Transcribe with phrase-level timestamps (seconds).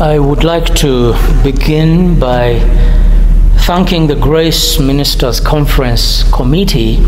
[0.00, 1.12] I would like to
[1.44, 2.58] begin by
[3.66, 7.04] thanking the Grace Ministers Conference Committee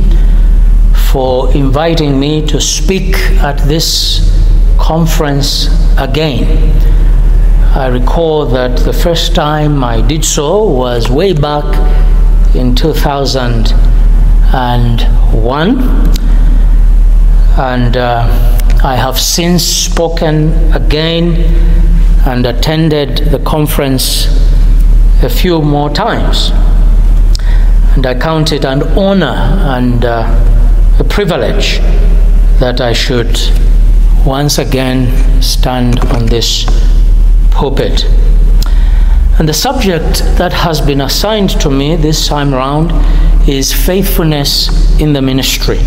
[1.11, 4.21] for inviting me to speak at this
[4.79, 6.45] conference again.
[7.75, 11.65] I recall that the first time I did so was way back
[12.55, 15.01] in 2001,
[17.59, 18.29] and uh,
[18.85, 21.73] I have since spoken again
[22.27, 24.27] and attended the conference
[25.23, 26.51] a few more times.
[27.95, 29.37] And I count it an honor
[29.77, 31.79] and uh, a privilege
[32.59, 33.39] that I should
[34.25, 36.65] once again stand on this
[37.51, 38.05] pulpit.
[39.39, 42.93] And the subject that has been assigned to me this time round
[43.49, 45.79] is faithfulness in the ministry.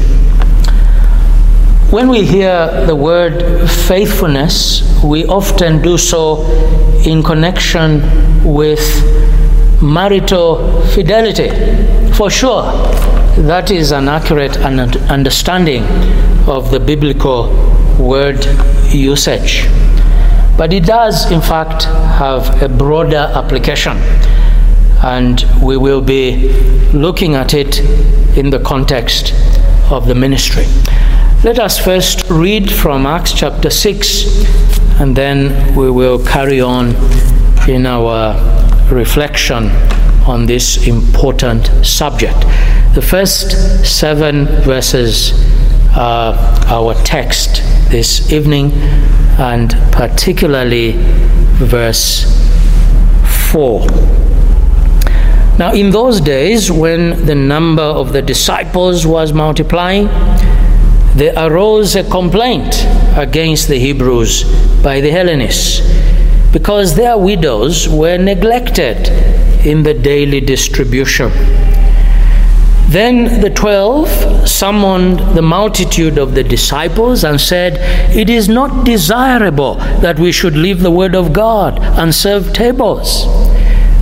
[1.95, 6.43] When we hear the word faithfulness, we often do so
[7.05, 8.01] in connection
[8.43, 8.83] with
[9.81, 11.47] marital fidelity.
[12.11, 12.63] For sure,
[13.47, 15.83] that is an accurate understanding
[16.49, 17.47] of the biblical
[17.97, 18.45] word
[18.89, 19.65] usage.
[20.57, 23.95] But it does, in fact, have a broader application,
[25.01, 26.51] and we will be
[26.91, 27.79] looking at it
[28.37, 29.33] in the context
[29.89, 30.65] of the ministry.
[31.45, 36.95] Let us first read from Acts chapter 6, and then we will carry on
[37.69, 38.33] in our
[38.91, 39.69] reflection
[40.25, 42.39] on this important subject.
[42.95, 43.51] The first
[43.85, 45.33] seven verses
[45.95, 46.33] are
[46.65, 47.57] our text
[47.91, 48.71] this evening,
[49.37, 50.93] and particularly
[51.61, 52.23] verse
[53.51, 53.85] 4.
[55.59, 60.09] Now, in those days, when the number of the disciples was multiplying,
[61.15, 62.75] there arose a complaint
[63.15, 64.43] against the Hebrews
[64.83, 65.79] by the Hellenists
[66.51, 69.07] because their widows were neglected
[69.65, 71.31] in the daily distribution.
[72.89, 74.09] Then the twelve
[74.47, 77.77] summoned the multitude of the disciples and said,
[78.15, 83.25] It is not desirable that we should leave the word of God and serve tables.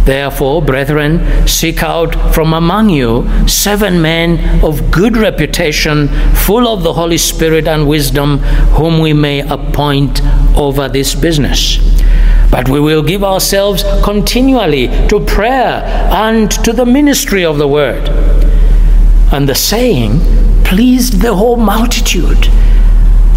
[0.05, 6.93] Therefore, brethren, seek out from among you seven men of good reputation, full of the
[6.93, 8.39] Holy Spirit and wisdom,
[8.77, 10.21] whom we may appoint
[10.57, 11.77] over this business.
[12.51, 18.09] But we will give ourselves continually to prayer and to the ministry of the word.
[19.31, 20.19] And the saying
[20.63, 22.49] pleased the whole multitude.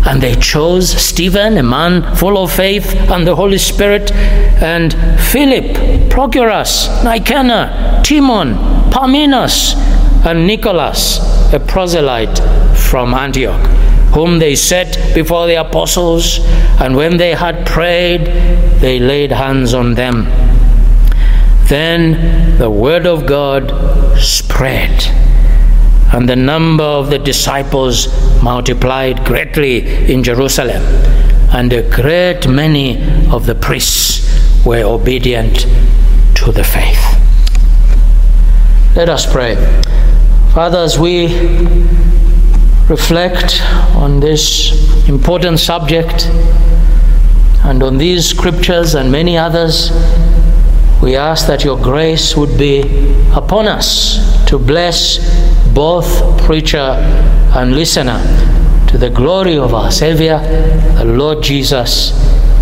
[0.07, 5.77] And they chose Stephen, a man full of faith and the Holy Spirit, and Philip,
[6.11, 8.55] Prochorus, Nicanor, Timon,
[8.91, 9.75] Parmenas,
[10.25, 11.19] and Nicholas,
[11.53, 12.39] a proselyte
[12.77, 13.67] from Antioch,
[14.15, 16.39] whom they set before the apostles.
[16.81, 18.27] And when they had prayed,
[18.81, 20.25] they laid hands on them.
[21.69, 25.05] Then the word of God spread
[26.13, 28.09] and the number of the disciples
[28.43, 30.83] multiplied greatly in Jerusalem,
[31.53, 35.67] and a great many of the priests were obedient
[36.37, 37.03] to the faith.
[38.95, 39.57] Let us pray.
[40.53, 41.27] Father, as we
[42.89, 43.61] reflect
[43.97, 46.27] on this important subject
[47.65, 49.91] and on these scriptures and many others,
[51.03, 52.81] we ask that your grace would be
[53.35, 55.19] upon us to bless
[55.77, 56.79] both preacher
[57.55, 58.19] and listener
[58.89, 60.39] to the glory of our Savior,
[60.97, 62.13] the Lord Jesus,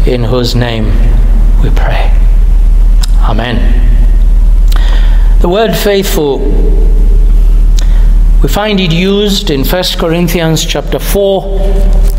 [0.05, 0.87] in whose name
[1.63, 2.11] we pray.
[3.21, 3.57] Amen.
[5.41, 6.41] The word faithful,
[8.43, 11.61] we find it used in 1 Corinthians chapter 4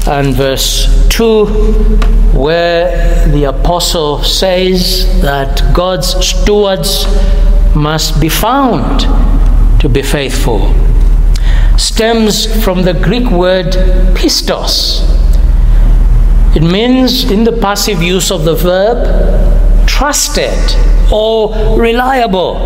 [0.07, 1.45] and verse 2,
[2.33, 7.05] where the apostle says that God's stewards
[7.75, 9.34] must be found
[9.85, 10.73] to be faithful
[11.77, 13.73] stems from the Greek word
[14.15, 15.03] pistos.
[16.55, 20.57] It means, in the passive use of the verb, trusted
[21.13, 22.57] or reliable.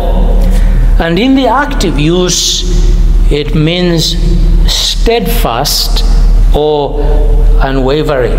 [0.98, 2.62] And in the active use,
[3.30, 4.16] it means
[4.72, 6.02] steadfast
[6.56, 7.02] or
[7.60, 8.38] unwavering.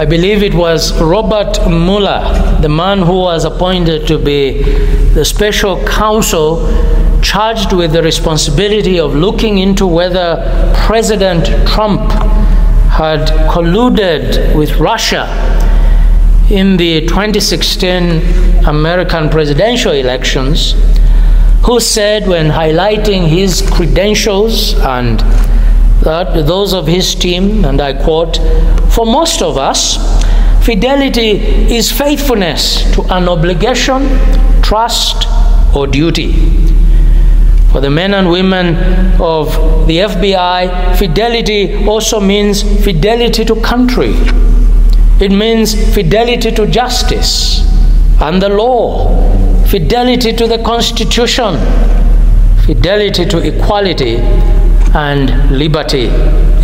[0.00, 4.62] I believe it was Robert Mueller, the man who was appointed to be
[5.12, 6.66] the special counsel
[7.20, 12.10] charged with the responsibility of looking into whether President Trump
[12.92, 15.26] had colluded with Russia
[16.48, 18.22] in the 2016
[18.66, 20.76] American presidential elections,
[21.66, 25.20] who said, when highlighting his credentials and
[26.02, 28.38] that those of his team, and I quote,
[28.92, 29.98] for most of us,
[30.64, 31.30] fidelity
[31.74, 34.08] is faithfulness to an obligation,
[34.62, 35.26] trust,
[35.74, 36.32] or duty.
[37.70, 38.76] For the men and women
[39.20, 44.14] of the FBI, fidelity also means fidelity to country.
[45.20, 47.60] It means fidelity to justice
[48.20, 51.58] and the law, fidelity to the Constitution,
[52.64, 54.16] fidelity to equality
[54.94, 56.06] and liberty.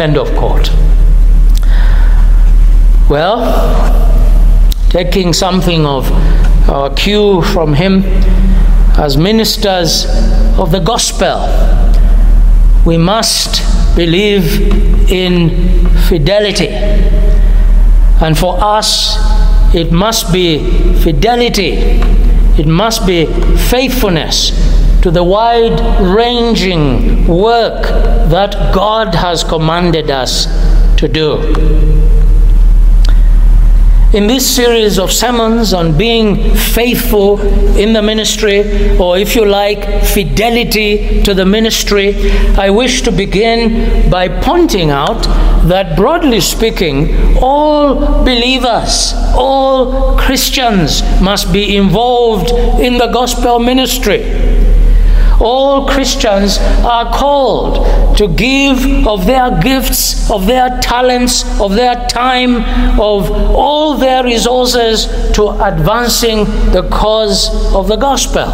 [0.01, 0.71] End of quote.
[3.09, 3.39] Well,
[4.91, 6.11] taking something of
[6.69, 8.03] our cue from him,
[8.99, 10.07] as ministers
[10.59, 11.39] of the gospel,
[12.85, 16.69] we must believe in fidelity.
[18.23, 19.17] And for us,
[19.75, 20.59] it must be
[21.03, 22.01] fidelity,
[22.59, 23.27] it must be
[23.71, 24.51] faithfulness
[25.07, 27.85] to the wide ranging work
[28.29, 30.47] that God has commanded us
[30.97, 31.87] to do
[34.13, 37.39] in this series of sermons on being faithful
[37.77, 44.11] in the ministry, or if you like, fidelity to the ministry, I wish to begin
[44.11, 45.23] by pointing out
[45.69, 52.51] that broadly speaking, all believers, all Christians must be involved
[52.81, 54.23] in the gospel ministry.
[55.41, 62.57] All Christians are called to give of their gifts, of their talents, of their time,
[62.99, 68.49] of all their resources to advancing the cause of the gospel.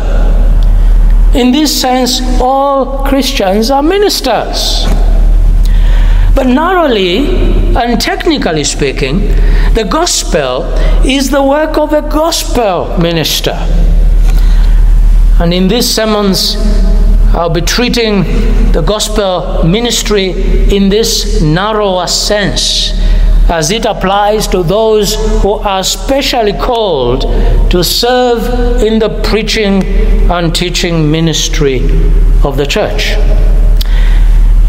[1.34, 4.84] In this sense, all Christians are ministers.
[6.34, 7.26] But narrowly
[7.76, 9.20] and technically speaking,
[9.74, 10.64] the gospel
[11.06, 13.56] is the work of a gospel minister.
[15.40, 16.56] And in these sermons,
[17.34, 18.22] I'll be treating
[18.72, 20.30] the gospel ministry
[20.74, 22.92] in this narrower sense
[23.48, 27.22] as it applies to those who are specially called
[27.70, 29.82] to serve in the preaching
[30.30, 31.80] and teaching ministry
[32.44, 33.14] of the church.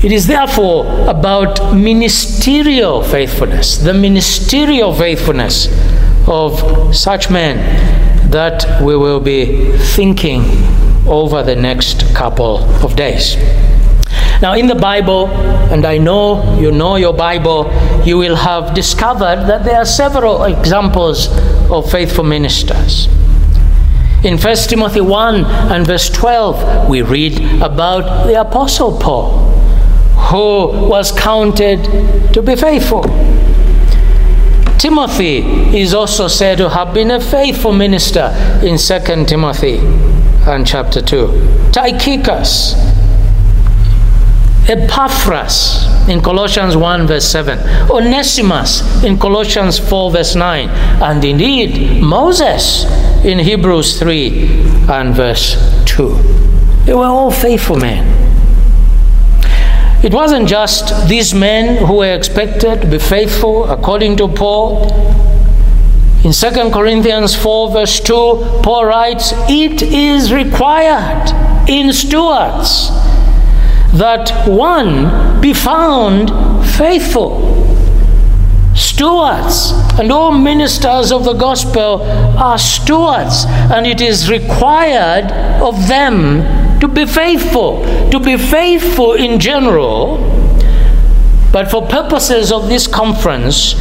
[0.04, 5.68] It is therefore about ministerial faithfulness, the ministerial faithfulness
[6.28, 10.42] of such men that we will be thinking
[11.08, 13.38] over the next couple of days.
[14.42, 15.28] Now, in the Bible,
[15.72, 17.72] and I know you know your Bible,
[18.04, 21.30] you will have discovered that there are several examples
[21.70, 23.08] of faithful ministers.
[24.24, 29.52] In 1 Timothy 1 and verse 12, we read about the Apostle Paul,
[30.32, 31.84] who was counted
[32.34, 33.04] to be faithful.
[34.84, 35.38] Timothy
[35.74, 39.78] is also said to have been a faithful minister in 2 Timothy
[40.46, 41.70] and chapter 2.
[41.72, 42.74] Tychicus,
[44.68, 52.84] Epaphras in Colossians 1 verse 7, Onesimus in Colossians 4 verse 9, and indeed Moses
[53.24, 54.50] in Hebrews 3
[54.90, 56.10] and verse 2.
[56.84, 58.23] They were all faithful men.
[60.04, 64.92] It wasn't just these men who were expected to be faithful according to Paul.
[66.26, 68.14] In 2 Corinthians 4, verse 2,
[68.64, 72.90] Paul writes, It is required in stewards
[73.94, 76.30] that one be found
[76.76, 77.64] faithful.
[78.76, 86.63] Stewards and all ministers of the gospel are stewards, and it is required of them
[86.84, 90.18] to be faithful, to be faithful in general.
[91.54, 93.76] But for purposes of this conference,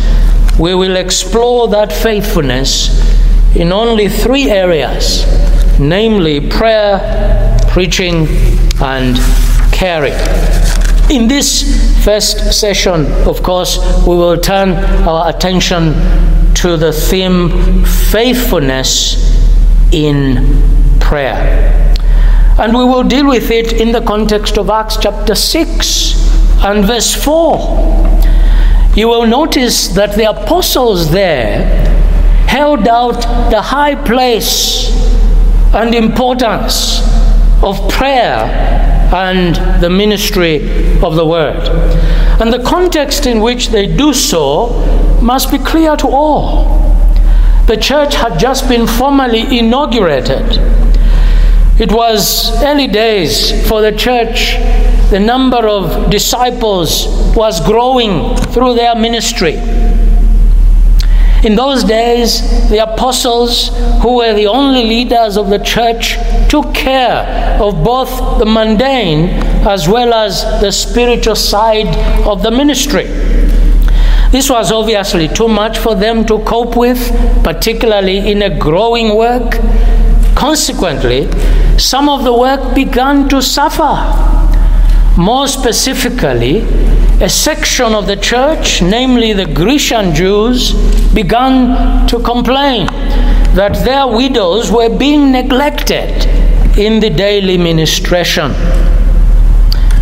[0.57, 3.03] we will explore that faithfulness
[3.57, 5.27] in only three areas
[5.81, 8.29] namely prayer, preaching,
[8.81, 9.17] and
[9.73, 10.15] caring.
[11.11, 14.75] In this first session, of course, we will turn
[15.09, 15.95] our attention
[16.55, 19.17] to the theme faithfulness
[19.93, 20.63] in
[21.01, 21.82] prayer.
[22.63, 27.13] And we will deal with it in the context of Acts chapter 6 and verse
[27.13, 27.59] 4.
[28.95, 31.67] You will notice that the apostles there
[32.47, 34.93] held out the high place
[35.75, 37.01] and importance
[37.65, 38.47] of prayer
[39.13, 40.59] and the ministry
[41.03, 41.67] of the word.
[42.41, 44.69] And the context in which they do so
[45.21, 46.79] must be clear to all.
[47.67, 50.61] The church had just been formally inaugurated
[51.79, 54.57] it was early days for the church.
[55.11, 59.55] The number of disciples was growing through their ministry.
[61.45, 66.17] In those days, the apostles, who were the only leaders of the church,
[66.49, 69.31] took care of both the mundane
[69.67, 71.89] as well as the spiritual side
[72.27, 73.07] of the ministry.
[74.31, 77.11] This was obviously too much for them to cope with,
[77.43, 79.59] particularly in a growing work.
[80.37, 81.29] Consequently,
[81.83, 83.93] some of the work began to suffer.
[85.21, 86.61] More specifically,
[87.21, 90.73] a section of the church, namely the Grecian Jews,
[91.13, 92.87] began to complain
[93.57, 96.25] that their widows were being neglected
[96.79, 98.53] in the daily ministration.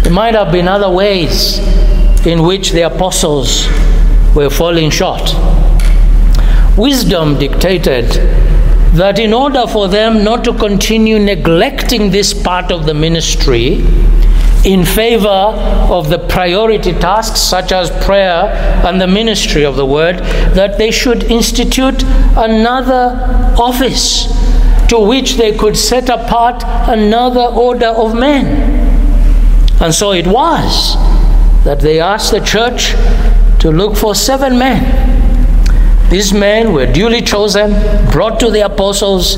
[0.02, 1.58] There might have been other ways
[2.26, 3.66] in which the apostles
[4.34, 5.34] were falling short.
[6.76, 8.49] Wisdom dictated
[8.92, 13.84] that in order for them not to continue neglecting this part of the ministry
[14.64, 18.44] in favor of the priority tasks such as prayer
[18.84, 20.18] and the ministry of the word,
[20.54, 22.02] that they should institute
[22.36, 24.26] another office
[24.88, 28.44] to which they could set apart another order of men.
[29.80, 30.94] And so it was
[31.64, 32.90] that they asked the church
[33.60, 35.19] to look for seven men.
[36.10, 37.70] These men were duly chosen,
[38.10, 39.36] brought to the apostles,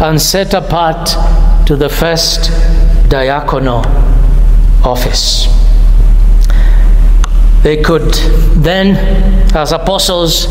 [0.00, 1.08] and set apart
[1.66, 2.50] to the first
[3.08, 3.84] diaconal
[4.84, 5.48] office.
[7.64, 8.14] They could
[8.62, 8.96] then,
[9.56, 10.46] as apostles,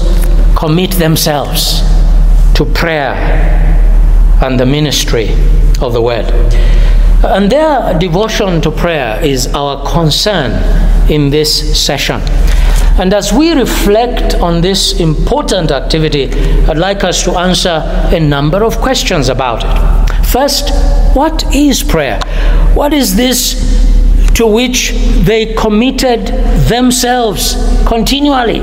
[0.58, 1.82] commit themselves
[2.56, 3.14] to prayer
[4.42, 5.30] and the ministry
[5.80, 6.26] of the word.
[7.24, 10.52] And their devotion to prayer is our concern
[11.10, 12.20] in this session.
[13.00, 16.32] And as we reflect on this important activity,
[16.68, 17.82] I'd like us to answer
[18.14, 20.26] a number of questions about it.
[20.28, 20.70] First,
[21.16, 22.20] what is prayer?
[22.76, 23.56] What is this
[24.36, 24.92] to which
[25.26, 26.28] they committed
[26.68, 27.56] themselves
[27.88, 28.60] continually?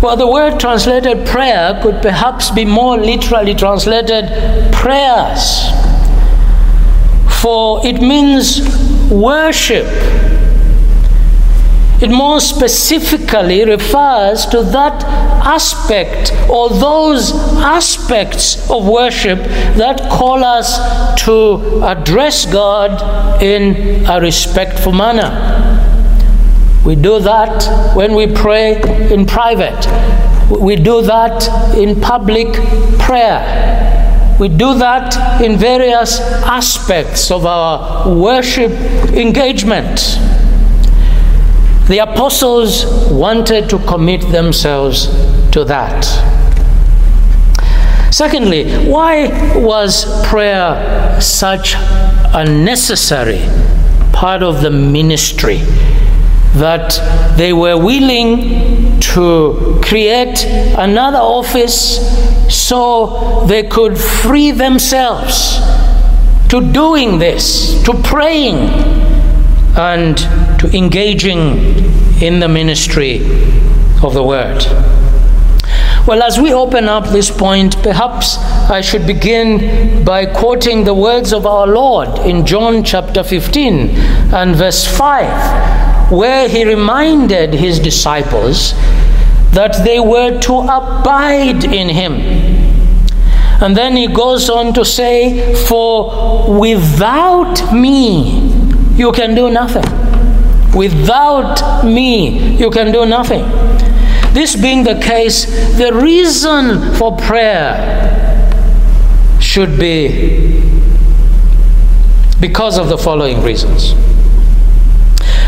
[0.00, 4.30] Well, the word translated prayer could perhaps be more literally translated
[4.72, 5.68] prayers,
[7.42, 8.60] for it means
[9.10, 9.86] worship
[12.00, 15.02] it more specifically refers to that
[15.44, 19.38] aspect or those aspects of worship
[19.76, 20.78] that call us
[21.24, 25.58] to address God in a respectful manner.
[26.84, 28.80] We do that when we pray
[29.12, 29.86] in private.
[30.48, 32.54] We do that in public
[33.00, 34.36] prayer.
[34.38, 38.70] We do that in various aspects of our worship
[39.12, 39.98] engagement.
[41.88, 45.06] The apostles wanted to commit themselves
[45.52, 46.04] to that.
[48.10, 49.28] Secondly, why
[49.58, 53.40] was prayer such a necessary
[54.12, 55.58] part of the ministry
[56.54, 56.98] that
[57.38, 60.44] they were willing to create
[60.76, 61.98] another office
[62.52, 65.58] so they could free themselves
[66.48, 69.07] to doing this, to praying,
[69.78, 70.18] and
[70.58, 71.56] to engaging
[72.20, 73.20] in the ministry
[74.02, 74.64] of the Word.
[76.06, 78.38] Well, as we open up this point, perhaps
[78.70, 83.90] I should begin by quoting the words of our Lord in John chapter 15
[84.32, 88.72] and verse 5, where he reminded his disciples
[89.52, 92.12] that they were to abide in him.
[93.60, 98.57] And then he goes on to say, For without me,
[98.98, 99.84] you can do nothing.
[100.74, 103.42] Without me, you can do nothing.
[104.34, 105.46] This being the case,
[105.78, 107.96] the reason for prayer
[109.40, 110.62] should be
[112.40, 113.94] because of the following reasons.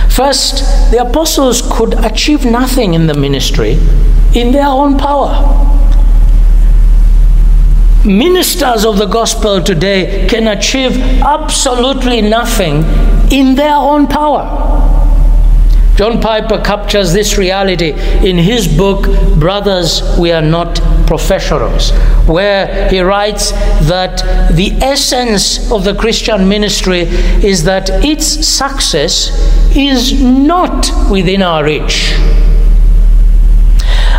[0.09, 3.78] First, the apostles could achieve nothing in the ministry
[4.35, 5.79] in their own power.
[8.11, 12.83] Ministers of the gospel today can achieve absolutely nothing
[13.31, 14.81] in their own power.
[15.95, 17.90] John Piper captures this reality
[18.29, 19.05] in his book,
[19.38, 21.93] Brothers, We Are Not Professionals,
[22.26, 23.52] where he writes
[23.87, 24.19] that
[24.57, 29.31] the essence of the Christian ministry is that its success
[29.76, 32.12] is not within our reach.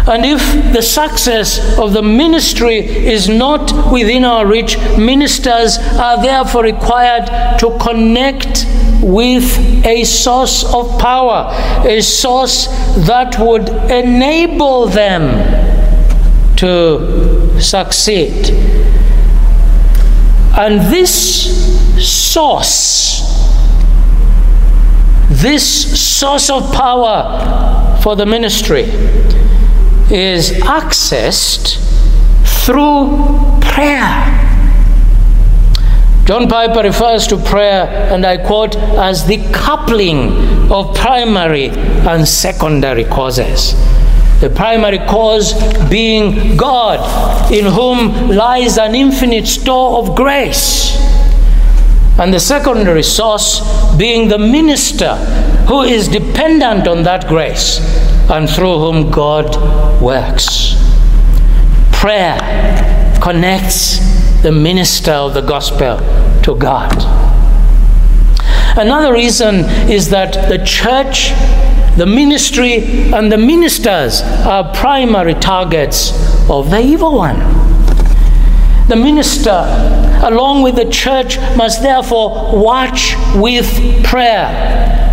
[0.08, 6.64] And if the success of the ministry is not within our reach, ministers are therefore
[6.64, 7.28] required
[7.60, 8.66] to connect
[9.02, 11.50] with a source of power,
[11.86, 12.68] a source
[13.06, 15.32] that would enable them
[16.58, 18.50] to succeed.
[20.58, 23.22] And this source,
[25.30, 28.84] this source of power for the ministry,
[30.12, 31.78] is accessed
[32.66, 34.38] through prayer.
[36.26, 43.06] John Piper refers to prayer, and I quote, as the coupling of primary and secondary
[43.06, 43.74] causes.
[44.40, 45.54] The primary cause
[45.90, 50.98] being God, in whom lies an infinite store of grace.
[52.20, 53.62] And the secondary source
[53.98, 55.16] being the minister
[55.68, 57.80] who is dependent on that grace
[58.32, 60.76] and through whom God works.
[61.92, 62.40] Prayer
[63.22, 64.00] connects
[64.42, 65.98] the minister of the gospel
[66.44, 66.96] to God.
[68.78, 71.32] Another reason is that the church,
[71.98, 76.12] the ministry, and the ministers are primary targets
[76.50, 77.38] of the evil one.
[78.88, 79.50] The minister,
[80.24, 85.11] along with the church, must therefore watch with prayer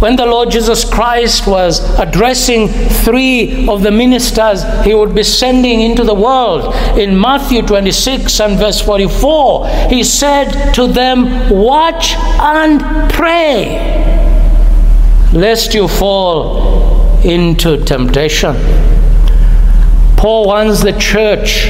[0.00, 5.80] when the Lord Jesus Christ was addressing three of the ministers he would be sending
[5.80, 13.10] into the world in Matthew 26 and verse 44, he said to them, Watch and
[13.12, 13.96] pray,
[15.32, 18.54] lest you fall into temptation.
[20.16, 21.66] Paul wants the church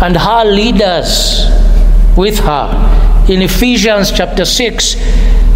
[0.00, 1.46] and her leaders
[2.16, 4.94] with her in Ephesians chapter 6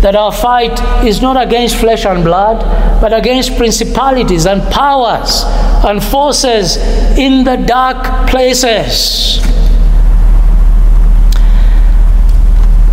[0.02, 2.61] that our fight is not against flesh and blood,
[3.00, 5.43] but against principalities and powers
[5.85, 6.76] and forces
[7.19, 9.40] in the dark places.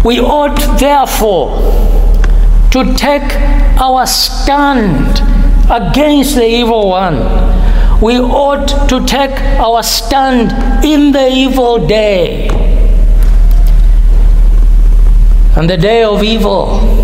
[0.03, 1.57] We ought, therefore,
[2.71, 3.33] to take
[3.79, 5.19] our stand
[5.71, 7.15] against the evil one.
[8.01, 12.49] We ought to take our stand in the evil day.
[15.55, 16.94] And the day of evil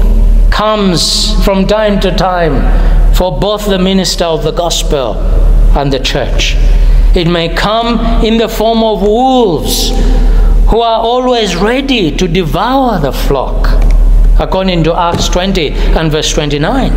[0.61, 2.55] comes from time to time
[3.15, 5.15] for both the minister of the gospel
[5.75, 6.53] and the church.
[7.15, 9.89] It may come in the form of wolves
[10.69, 13.69] who are always ready to devour the flock,
[14.39, 16.91] according to Acts 20 and verse 29.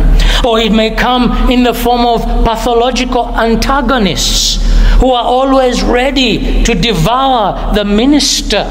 [0.45, 4.61] Or it may come in the form of pathological antagonists
[4.99, 8.63] who are always ready to devour the minister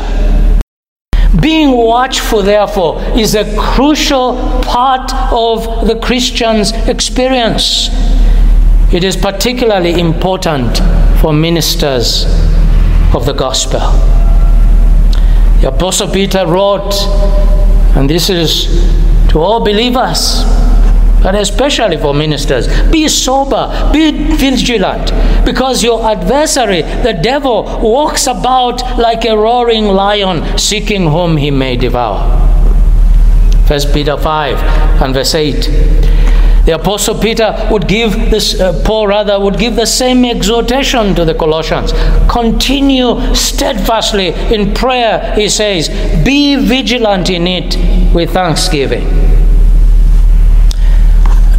[1.40, 7.88] being watchful, therefore, is a crucial part of the Christian's experience.
[8.92, 10.79] It is particularly important
[11.20, 12.25] for ministers
[13.14, 13.81] of the gospel.
[15.61, 16.94] The Apostle Peter wrote,
[17.97, 18.66] and this is
[19.31, 20.44] to all believers
[21.24, 22.68] but especially for ministers.
[22.90, 25.10] Be sober, be vigilant,
[25.46, 31.76] because your adversary, the devil, walks about like a roaring lion, seeking whom he may
[31.78, 32.20] devour.
[33.66, 35.54] 1 Peter 5 and verse 8.
[36.66, 41.24] The apostle Peter would give this, uh, Paul rather, would give the same exhortation to
[41.24, 41.92] the Colossians.
[42.28, 45.88] Continue steadfastly in prayer, he says.
[46.22, 47.76] Be vigilant in it
[48.14, 49.34] with thanksgiving.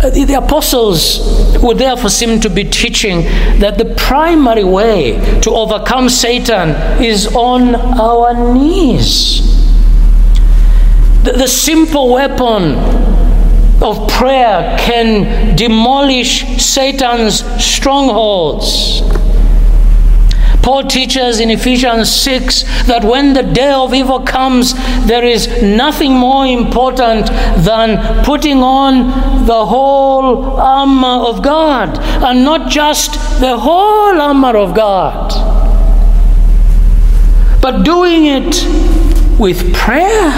[0.05, 3.21] Uh, the apostles would therefore seem to be teaching
[3.59, 6.69] that the primary way to overcome Satan
[7.03, 9.41] is on our knees.
[11.23, 12.75] The, the simple weapon
[13.81, 19.01] of prayer can demolish Satan's strongholds.
[20.61, 24.73] Paul teaches in Ephesians 6 that when the day of evil comes,
[25.05, 27.27] there is nothing more important
[27.63, 34.73] than putting on the whole armor of God, and not just the whole armor of
[34.73, 35.31] God,
[37.61, 38.65] but doing it
[39.39, 40.31] with prayer,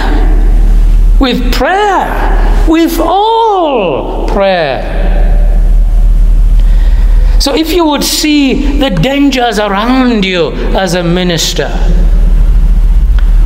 [1.20, 5.07] with prayer, with all prayer.
[7.40, 11.70] So, if you would see the dangers around you as a minister,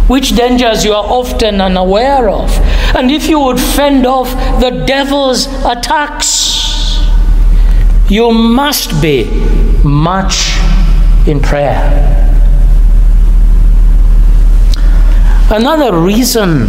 [0.07, 2.51] which dangers you are often unaware of,
[2.95, 4.29] and if you would fend off
[4.61, 6.99] the devil's attacks,
[8.09, 9.25] you must be
[9.83, 10.57] much
[11.27, 12.17] in prayer.
[15.49, 16.67] Another reason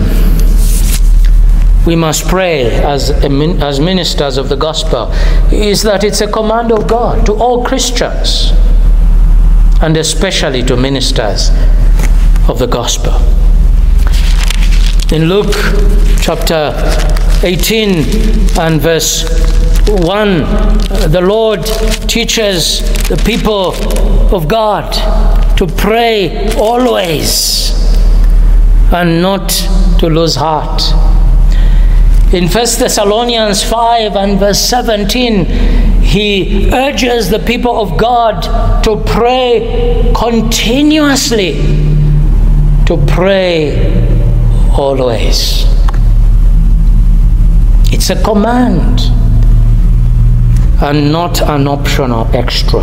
[1.86, 5.10] we must pray as, as ministers of the gospel
[5.52, 8.52] is that it's a command of God to all Christians
[9.82, 11.50] and especially to ministers
[12.48, 13.14] of the gospel.
[15.12, 15.54] In Luke
[16.20, 16.72] chapter
[17.42, 19.24] 18 and verse
[19.88, 20.38] 1,
[21.10, 21.64] the Lord
[22.08, 23.74] teaches the people
[24.32, 24.92] of God
[25.58, 27.72] to pray always
[28.92, 29.48] and not
[29.98, 30.80] to lose heart
[32.32, 35.44] in 1 Thessalonians 5 and verse 17,
[36.00, 41.54] he urges the people of God to pray continuously
[42.86, 43.76] to pray
[44.76, 45.64] always.
[47.92, 49.00] It's a command
[50.82, 52.82] and not an optional extra.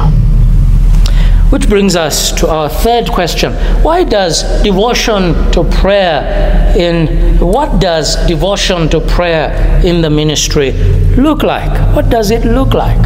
[1.49, 3.53] Which brings us to our third question.
[3.81, 10.73] Why does devotion to prayer in what does devotion to prayer in the ministry
[11.17, 11.95] look like?
[11.95, 13.03] What does it look like?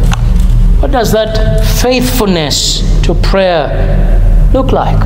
[0.82, 5.00] What does that faithfulness to prayer look like?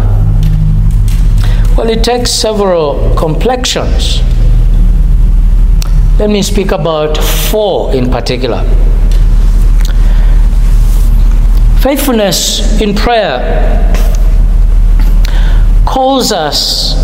[1.76, 4.20] Well, it takes several complexions.
[6.18, 8.64] Let me speak about four in particular.
[11.80, 13.94] Faithfulness in prayer
[15.86, 16.94] calls us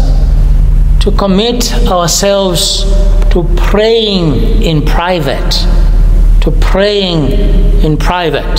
[1.01, 2.83] to commit ourselves
[3.31, 5.53] to praying in private,
[6.41, 7.31] to praying
[7.85, 8.57] in private.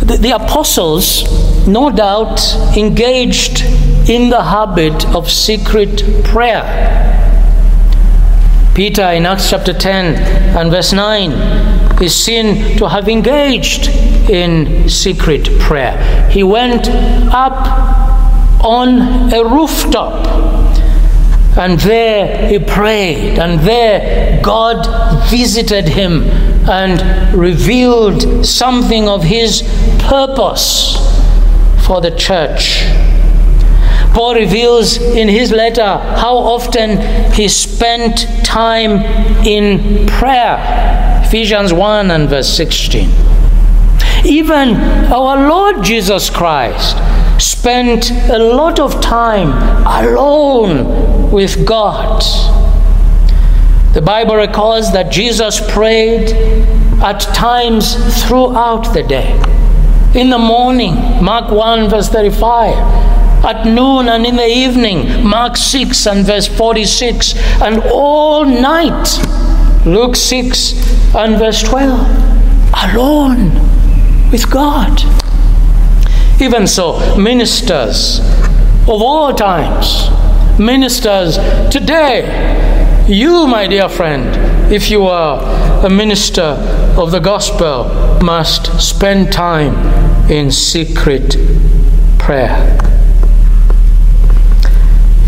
[0.00, 2.40] The, the, apostles, no doubt,
[2.76, 3.62] engaged
[4.08, 6.64] in the habit of secret prayer.
[8.74, 13.88] Peter in Acts chapter 10 and verse 9 is seen to have engaged
[14.30, 16.28] in secret prayer.
[16.30, 20.26] He went up on a rooftop
[21.56, 26.22] and there he prayed, and there God visited him
[26.68, 29.62] and revealed something of his
[29.98, 30.96] purpose
[31.84, 32.84] for the church.
[34.14, 39.02] Paul reveals in his letter how often he spent time
[39.44, 43.08] in prayer Ephesians 1 and verse 16.
[44.24, 44.74] Even
[45.12, 46.96] our Lord Jesus Christ
[47.40, 49.50] spent a lot of time
[49.86, 52.22] alone with God.
[53.94, 56.30] The Bible records that Jesus prayed
[57.02, 59.32] at times throughout the day.
[60.14, 62.76] In the morning, Mark 1, verse 35.
[63.44, 67.36] At noon and in the evening, Mark 6 and verse 46.
[67.62, 69.08] And all night,
[69.86, 71.90] Luke 6 and verse 12.
[72.92, 73.52] Alone
[74.30, 75.02] with God.
[76.40, 78.20] Even so, ministers
[78.82, 80.08] of all times,
[80.58, 81.36] ministers
[81.70, 86.42] today, you, my dear friend, if you are a minister
[86.96, 87.84] of the gospel,
[88.22, 89.74] must spend time
[90.30, 91.36] in secret
[92.18, 92.78] prayer.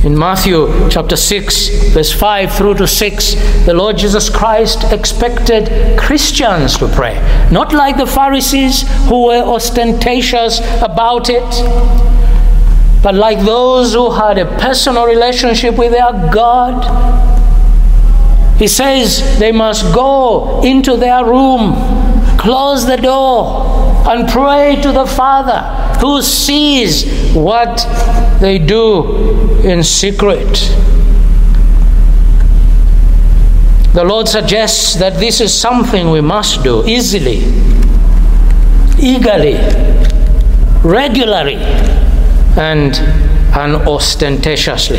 [0.04, 3.34] In Matthew chapter 6, verse 5 through to 6,
[3.66, 7.14] the Lord Jesus Christ expected Christians to pray.
[7.52, 11.44] Not like the Pharisees who were ostentatious about it,
[13.00, 16.82] but like those who had a personal relationship with their God.
[18.58, 21.74] He says they must go into their room,
[22.38, 25.60] close the door, and pray to the Father
[26.00, 27.86] who sees what
[28.40, 30.48] they do in secret.
[33.94, 37.44] The Lord suggests that this is something we must do easily,
[38.98, 39.54] eagerly,
[40.82, 41.56] regularly,
[42.56, 42.94] and
[43.54, 44.98] unostentatiously.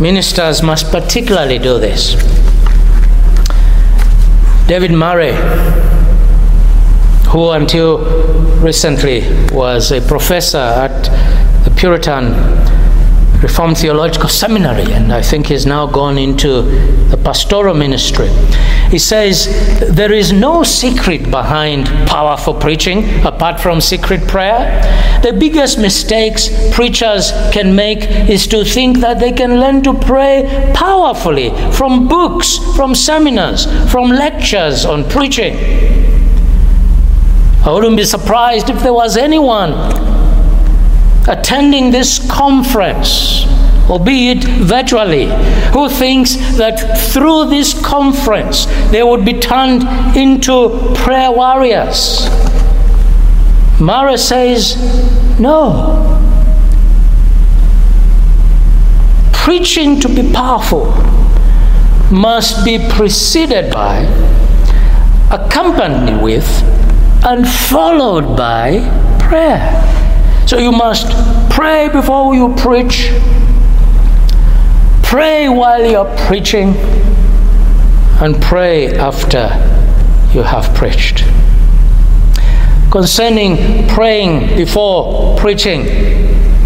[0.00, 2.14] Ministers must particularly do this.
[4.66, 5.32] David Murray
[7.30, 7.98] who until
[8.60, 11.04] recently was a professor at
[11.64, 12.34] the Puritan
[13.40, 16.62] Reformed Theological Seminary, and I think he's now gone into
[17.08, 18.28] the pastoral ministry.
[18.90, 19.46] He says
[19.94, 24.82] there is no secret behind powerful preaching apart from secret prayer.
[25.22, 30.72] The biggest mistakes preachers can make is to think that they can learn to pray
[30.74, 35.99] powerfully from books, from seminars, from lectures on preaching.
[37.62, 39.72] I wouldn't be surprised if there was anyone
[41.28, 43.44] attending this conference,
[43.90, 45.26] albeit virtually,
[45.72, 49.82] who thinks that through this conference they would be turned
[50.16, 52.28] into prayer warriors.
[53.78, 54.76] Murray says,
[55.38, 56.06] no.
[59.34, 60.86] Preaching to be powerful
[62.10, 63.98] must be preceded by,
[65.30, 66.46] accompanied with,
[67.24, 68.80] and followed by
[69.20, 69.60] prayer.
[70.46, 71.10] So you must
[71.50, 73.10] pray before you preach,
[75.02, 76.74] pray while you're preaching,
[78.20, 79.48] and pray after
[80.34, 81.24] you have preached.
[82.90, 85.84] Concerning praying before preaching,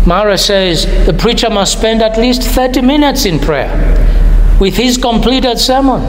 [0.07, 3.71] Murray says the preacher must spend at least 30 minutes in prayer
[4.61, 6.01] with his completed sermon.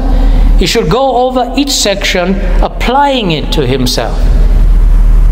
[0.60, 4.18] He should go over each section, applying it to himself.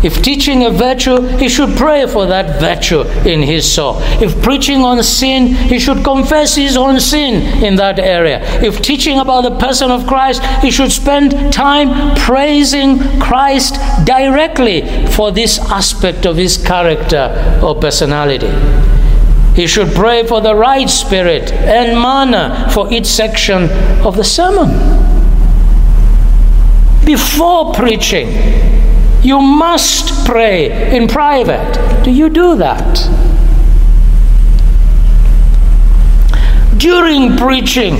[0.04, 3.96] If teaching a virtue, he should pray for that virtue in his soul.
[4.20, 8.42] If preaching on sin, he should confess his own sin in that area.
[8.62, 14.82] If teaching about the person of Christ, he should spend time praising Christ directly
[15.12, 18.52] for this aspect of his character or personality.
[19.54, 23.70] He should pray for the right spirit and manner for each section
[24.04, 25.03] of the sermon.
[27.04, 28.28] Before preaching,
[29.22, 32.02] you must pray in private.
[32.04, 33.08] Do you do that?
[36.76, 37.96] During preaching,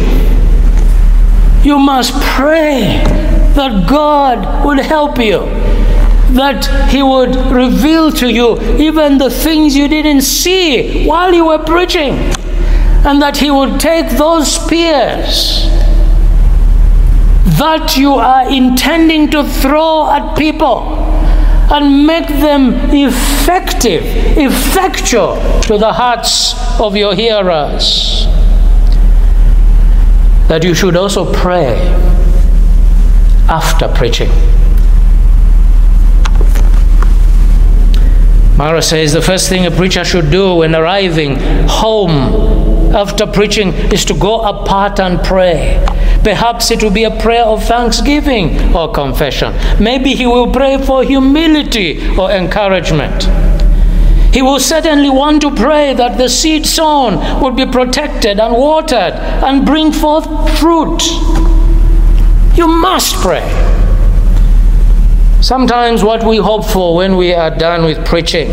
[1.62, 3.02] you must pray
[3.54, 5.40] that God would help you
[6.34, 11.62] that He would reveal to you even the things you didn't see while you were
[11.62, 12.14] preaching,
[13.06, 15.68] and that He would take those spears
[17.44, 20.80] that you are intending to throw at people
[21.70, 24.02] and make them effective,
[24.37, 28.26] effectual to the hearts of your hearers.
[30.48, 31.76] That you should also pray
[33.48, 34.30] after preaching.
[38.57, 41.37] Murray says the first thing a preacher should do when arriving
[41.68, 45.85] home after preaching is to go apart and pray.
[46.22, 49.52] Perhaps it will be a prayer of thanksgiving or confession.
[49.83, 53.24] Maybe he will pray for humility or encouragement.
[54.33, 59.14] He will certainly want to pray that the seed sown would be protected and watered
[59.14, 60.26] and bring forth
[60.59, 61.02] fruit.
[62.57, 63.44] You must pray.
[65.40, 68.48] Sometimes what we hope for when we are done with preaching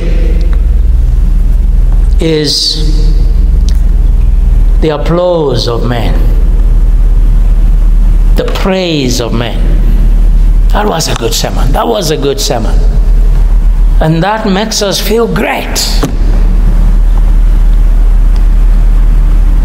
[2.19, 3.10] is
[4.81, 6.13] the applause of men,
[8.35, 9.59] the praise of men.
[10.69, 11.71] That was a good sermon.
[11.71, 12.77] That was a good sermon.
[14.01, 15.77] And that makes us feel great.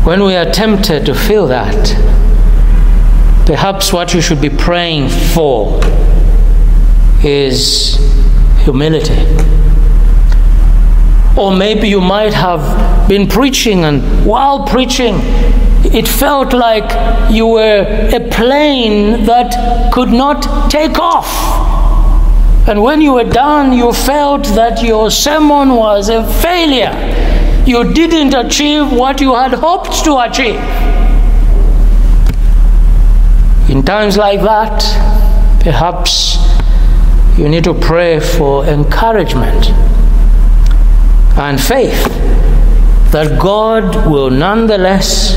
[0.04, 1.86] When we are tempted to feel that,
[3.46, 5.80] perhaps what you should be praying for
[7.24, 7.96] is
[8.64, 9.14] humility.
[11.36, 15.16] Or maybe you might have been preaching, and while preaching,
[15.84, 16.90] it felt like
[17.30, 21.28] you were a plane that could not take off.
[22.68, 26.92] And when you were done, you felt that your sermon was a failure.
[27.66, 30.60] You didn't achieve what you had hoped to achieve.
[33.68, 34.80] In times like that,
[35.60, 36.38] perhaps
[37.36, 39.70] you need to pray for encouragement
[41.36, 42.04] and faith
[43.12, 45.36] that God will nonetheless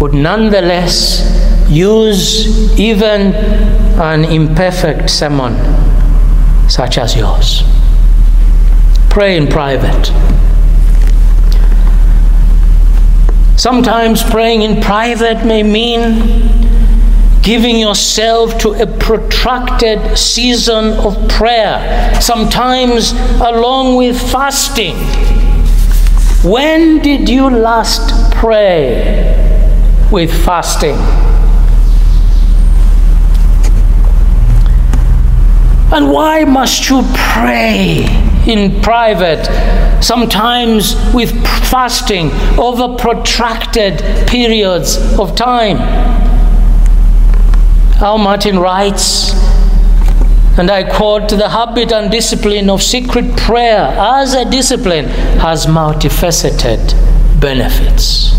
[0.00, 3.34] would nonetheless use even
[4.00, 5.54] an imperfect sermon
[6.68, 7.62] such as yours.
[9.10, 10.06] Pray in private.
[13.58, 16.59] Sometimes praying in private may mean
[17.42, 24.96] giving yourself to a protracted season of prayer, sometimes along with fasting.
[26.42, 29.36] When did you last pray
[30.10, 30.96] with fasting?
[35.92, 38.04] And why must you pray
[38.46, 39.44] in private,
[40.02, 41.32] sometimes with
[41.68, 43.98] fasting over protracted
[44.28, 46.19] periods of time?
[48.02, 49.34] Al Martin writes,
[50.58, 55.04] and I quote, the habit and discipline of secret prayer as a discipline
[55.38, 56.80] has multifaceted
[57.38, 58.32] benefits.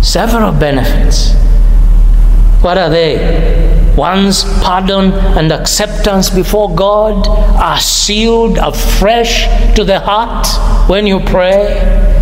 [0.00, 1.34] Several benefits.
[2.62, 3.94] What are they?
[3.94, 9.44] One's pardon and acceptance before God are sealed afresh
[9.76, 10.46] to the heart
[10.88, 12.21] when you pray.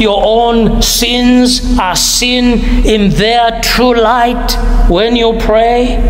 [0.00, 4.52] Your own sins are seen in their true light
[4.88, 6.00] when you pray.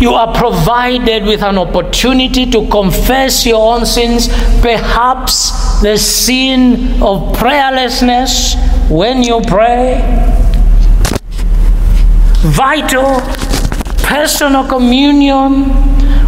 [0.00, 4.28] You are provided with an opportunity to confess your own sins,
[4.62, 8.56] perhaps the sin of prayerlessness
[8.90, 10.00] when you pray.
[12.42, 13.20] Vital
[14.02, 15.68] personal communion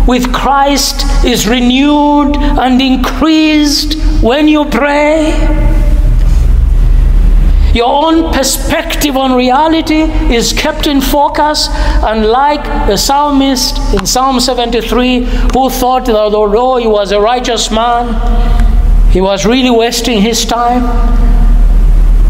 [0.07, 5.33] with Christ is renewed and increased when you pray.
[7.75, 11.69] Your own perspective on reality is kept in focus,
[12.05, 17.71] and like the psalmist in Psalm 73, who thought that although he was a righteous
[17.71, 20.83] man, he was really wasting his time.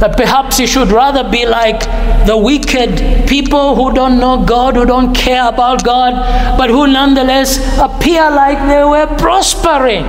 [0.02, 1.78] that perhaps he should rather be like
[2.26, 7.58] the wicked people who don't know God, who don't care about God, but who nonetheless
[7.78, 10.04] appear like they were prospering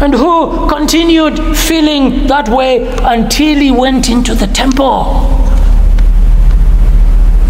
[0.00, 5.26] and who continued feeling that way until he went into the temple,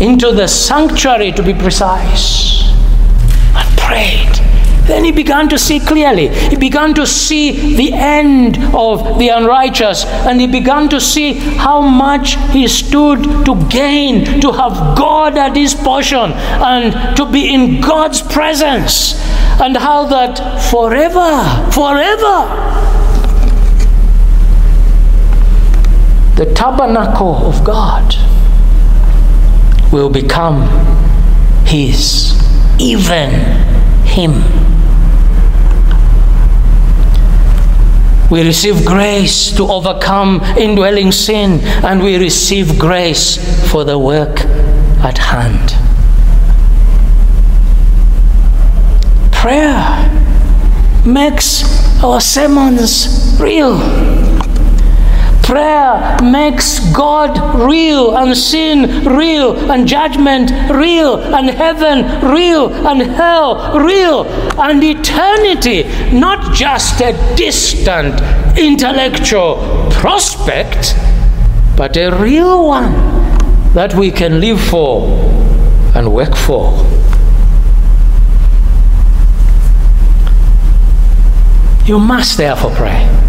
[0.01, 2.63] into the sanctuary to be precise,
[3.55, 4.48] and prayed.
[4.89, 6.29] Then he began to see clearly.
[6.29, 11.83] He began to see the end of the unrighteous, and he began to see how
[11.83, 17.83] much he stood to gain to have God at his portion and to be in
[17.83, 19.15] God's presence,
[19.61, 20.39] and how that
[20.71, 22.37] forever, forever,
[26.37, 28.15] the tabernacle of God
[29.93, 30.63] will become
[31.67, 32.33] his,
[32.79, 33.31] even
[34.07, 34.68] him.
[38.31, 43.39] We receive grace to overcome indwelling sin, and we receive grace
[43.71, 44.41] for the work
[45.03, 45.73] at hand.
[49.33, 50.11] Prayer
[51.07, 51.65] makes
[52.03, 54.18] our sermons real.
[55.49, 63.81] Prayer makes God real, and sin real, and judgment real, and heaven real, and hell
[63.81, 64.27] real,
[64.61, 68.21] and eternity not just a distant
[68.59, 69.57] intellectual
[69.91, 70.95] prospect,
[71.79, 72.93] but a real one
[73.73, 75.09] that we can live for
[75.95, 76.77] and work for.
[81.87, 83.28] You must therefore pray.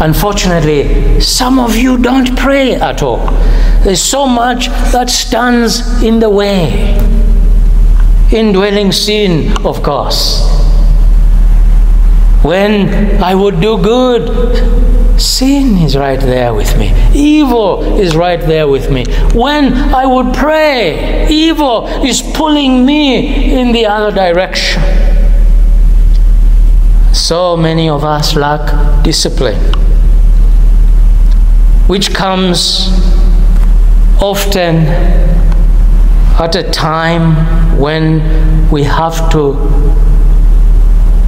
[0.00, 3.26] Unfortunately, some of you don't pray at all.
[3.84, 6.98] There's so much that stands in the way.
[8.32, 10.48] Indwelling sin, of course.
[12.42, 16.92] When I would do good, sin is right there with me.
[17.14, 19.04] Evil is right there with me.
[19.34, 24.82] When I would pray, evil is pulling me in the other direction.
[27.12, 29.60] So many of us lack discipline
[31.86, 32.88] which comes
[34.20, 34.86] often
[36.38, 39.54] at a time when we have to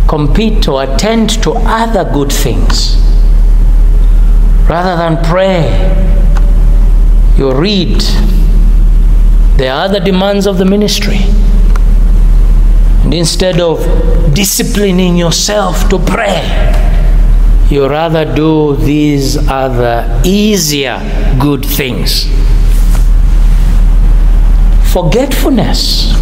[0.08, 2.96] compete or attend to other good things.
[4.68, 5.64] Rather than pray,
[7.36, 8.00] you read.
[9.56, 11.20] the other demands of the ministry.
[13.14, 13.78] Instead of
[14.34, 16.42] disciplining yourself to pray,
[17.70, 20.98] you rather do these other easier
[21.38, 22.24] good things.
[24.92, 26.12] Forgetfulness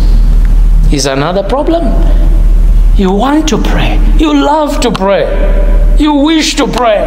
[0.92, 1.84] is another problem.
[2.96, 7.00] You want to pray, you love to pray, you wish to pray.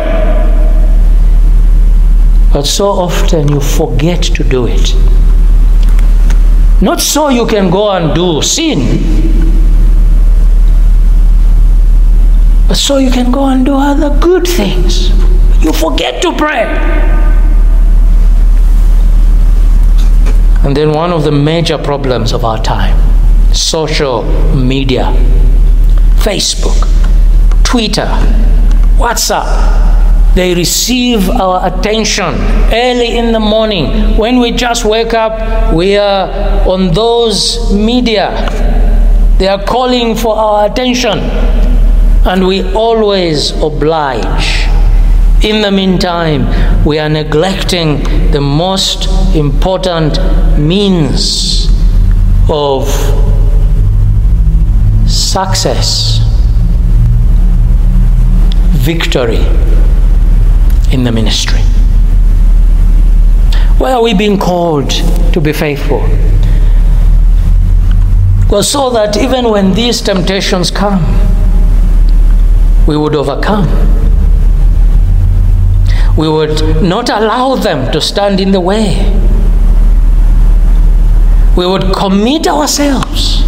[2.52, 4.95] But so often you forget to do it.
[6.82, 9.44] Not so you can go and do sin,
[12.67, 15.10] But so you can go and do other good things.
[15.63, 16.63] You forget to pray.
[20.63, 22.99] And then one of the major problems of our time
[23.54, 24.23] social
[24.54, 25.13] media,
[26.17, 26.75] Facebook,
[27.63, 28.08] Twitter,
[28.97, 29.84] WhatsApp.
[30.36, 32.36] They receive our attention
[32.73, 34.17] early in the morning.
[34.17, 38.49] When we just wake up, we are on those media.
[39.39, 41.19] They are calling for our attention
[42.25, 44.67] and we always oblige.
[45.43, 50.17] In the meantime, we are neglecting the most important
[50.57, 51.67] means
[52.49, 52.88] of
[55.07, 56.19] success,
[58.71, 59.45] victory
[60.91, 61.61] in the ministry.
[63.77, 64.89] Why are we being called
[65.33, 65.99] to be faithful?
[68.49, 71.03] Well, so that even when these temptations come,
[72.88, 73.65] we would overcome.
[76.17, 79.12] We would not allow them to stand in the way.
[81.58, 83.43] We would commit ourselves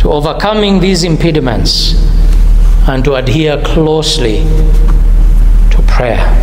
[0.00, 1.94] to overcoming these impediments
[2.88, 4.42] and to adhere closely
[5.70, 6.36] to prayer.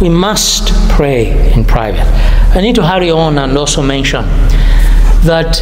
[0.00, 2.06] We must pray in private.
[2.56, 4.24] I need to hurry on and also mention
[5.24, 5.56] that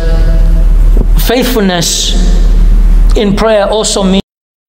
[1.26, 2.14] faithfulness
[3.16, 4.22] in prayer also means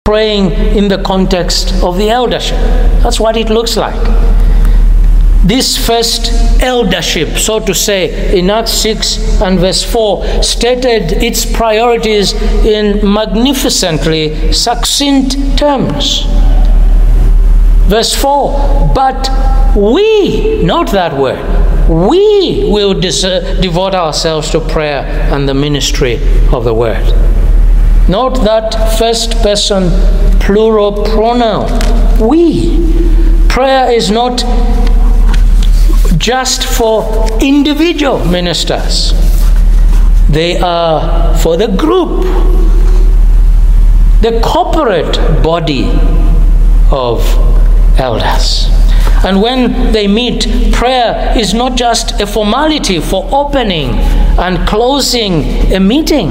[0.09, 2.57] praying in the context of the eldership.
[3.03, 4.01] That's what it looks like.
[5.45, 6.31] This first
[6.63, 12.33] eldership, so to say, in Acts 6 and verse 4, stated its priorities
[12.65, 16.23] in magnificently succinct terms.
[17.85, 19.29] Verse 4 But
[19.77, 21.37] we, note that word,
[21.87, 26.15] we will devote ourselves to prayer and the ministry
[26.51, 27.05] of the word.
[28.09, 29.91] Note that first person
[30.39, 31.69] plural pronoun.
[32.19, 33.05] We.
[33.47, 34.43] Prayer is not
[36.17, 39.13] just for individual ministers,
[40.27, 42.23] they are for the group,
[44.21, 45.85] the corporate body
[46.91, 47.21] of
[47.99, 48.69] elders.
[49.23, 53.89] And when they meet, prayer is not just a formality for opening
[54.39, 56.29] and closing a meeting,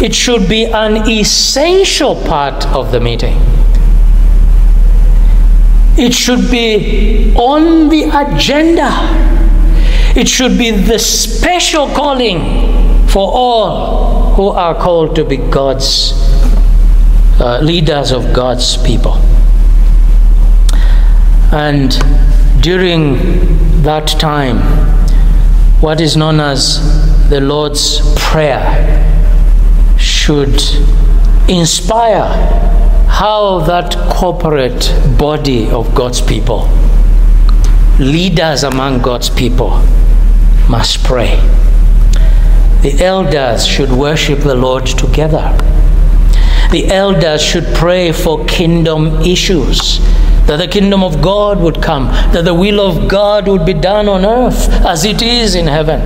[0.00, 3.36] it should be an essential part of the meeting.
[5.96, 8.88] It should be on the agenda.
[10.16, 16.12] It should be the special calling for all who are called to be God's
[17.40, 19.14] uh, leaders of God's people.
[21.50, 21.90] And
[22.60, 24.58] during that time,
[25.80, 29.07] what is known as the Lord's Prayer
[30.28, 30.60] should
[31.48, 32.28] inspire
[33.08, 36.68] how that corporate body of God's people,
[37.98, 39.70] leaders among God's people,
[40.68, 41.36] must pray.
[42.82, 45.56] The elders should worship the Lord together.
[46.72, 49.98] The elders should pray for kingdom issues
[50.46, 54.10] that the kingdom of God would come, that the will of God would be done
[54.10, 56.02] on earth as it is in heaven.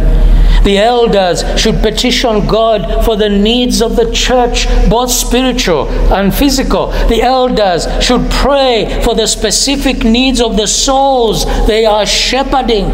[0.65, 6.89] The elders should petition God for the needs of the church, both spiritual and physical.
[7.09, 12.89] The elders should pray for the specific needs of the souls they are shepherding.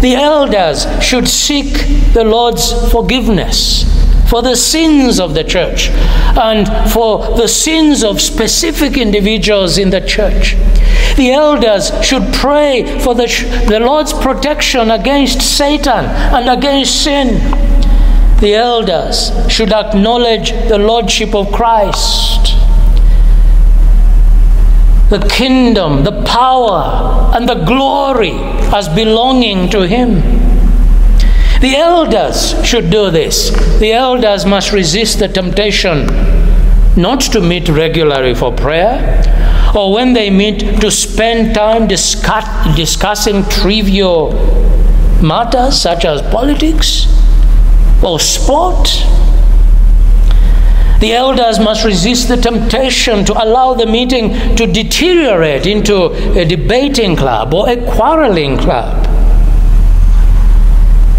[0.00, 3.95] The elders should seek the Lord's forgiveness
[4.28, 5.88] for the sins of the church
[6.36, 10.54] and for the sins of specific individuals in the church.
[11.16, 13.26] The elders should pray for the,
[13.68, 17.40] the Lord's protection against Satan and against sin.
[18.40, 22.54] The elders should acknowledge the Lordship of Christ.
[25.08, 28.34] The kingdom, the power, and the glory
[28.74, 30.55] as belonging to Him.
[31.60, 33.50] The elders should do this.
[33.78, 36.06] The elders must resist the temptation
[36.96, 39.22] not to meet regularly for prayer,
[39.74, 44.32] or when they meet, to spend time discuss, discussing trivial
[45.22, 47.06] matters such as politics
[48.02, 48.84] or sport.
[51.00, 56.06] The elders must resist the temptation to allow the meeting to deteriorate into
[56.38, 59.15] a debating club or a quarreling club.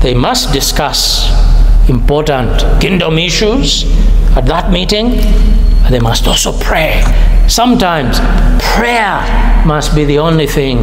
[0.02, 1.28] They must discuss
[1.90, 3.86] important kingdom issues
[4.36, 5.10] at that meeting.
[5.90, 7.04] They must also pray.
[7.48, 8.20] Sometimes
[8.62, 10.80] prayer must be the only thing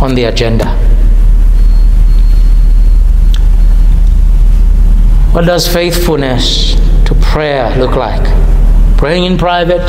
[0.00, 0.76] on the agenda.
[5.32, 6.74] What does faithfulness
[7.06, 8.22] to prayer look like?
[8.98, 9.84] Praying in private,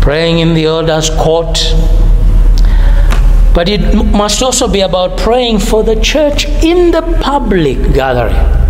[0.00, 1.58] praying in the elders' court,
[3.54, 8.62] but it must also be about praying for the church in the public gathering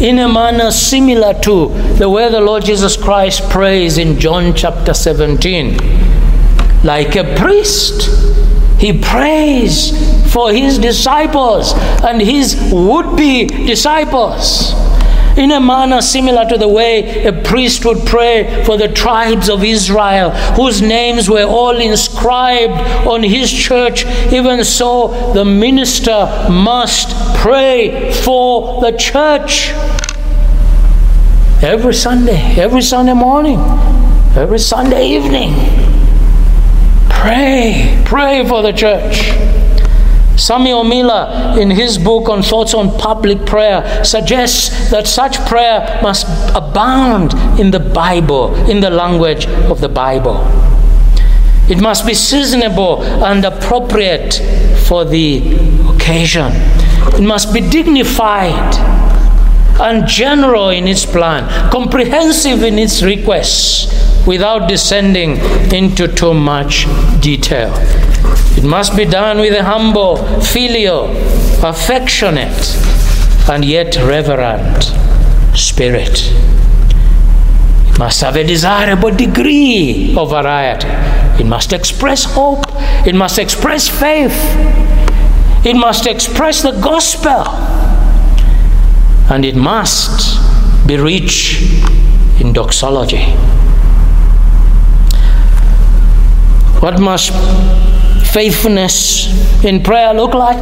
[0.00, 4.92] in a manner similar to the way the Lord Jesus Christ prays in John chapter
[4.92, 5.76] 17.
[6.82, 8.10] Like a priest,
[8.78, 14.72] he prays for his disciples and his would be disciples
[15.36, 19.64] in a manner similar to the way a priest would pray for the tribes of
[19.64, 24.04] Israel, whose names were all inscribed on his church.
[24.32, 29.70] Even so, the minister must pray for the church
[31.62, 33.58] every Sunday, every Sunday morning,
[34.36, 35.54] every Sunday evening.
[37.08, 39.63] Pray, pray for the church.
[40.36, 46.26] Samuel Miller, in his book on thoughts on public prayer, suggests that such prayer must
[46.54, 50.36] abound in the Bible, in the language of the Bible.
[51.68, 54.34] It must be seasonable and appropriate
[54.86, 55.56] for the
[55.88, 56.52] occasion.
[57.14, 58.74] It must be dignified
[59.80, 65.38] and general in its plan, comprehensive in its requests, without descending
[65.72, 66.86] into too much
[67.20, 67.72] detail.
[68.56, 71.10] It must be done with a humble, filial,
[71.62, 72.76] affectionate,
[73.48, 74.84] and yet reverent
[75.56, 76.32] spirit.
[77.88, 80.88] It must have a desirable degree of variety.
[81.40, 82.64] It must express hope.
[83.06, 84.34] It must express faith.
[85.64, 87.44] It must express the gospel.
[89.32, 90.38] And it must
[90.86, 91.62] be rich
[92.40, 93.24] in doxology.
[96.80, 97.32] What must
[98.34, 100.58] faithfulness in prayer look like?